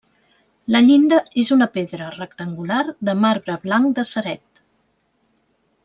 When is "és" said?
1.41-1.51